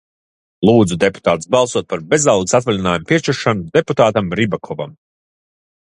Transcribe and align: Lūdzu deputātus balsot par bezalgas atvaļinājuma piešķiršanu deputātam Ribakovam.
Lūdzu 0.67 0.97
deputātus 1.03 1.51
balsot 1.57 1.87
par 1.93 2.01
bezalgas 2.13 2.57
atvaļinājuma 2.61 3.07
piešķiršanu 3.11 3.69
deputātam 3.79 4.37
Ribakovam. 4.41 4.97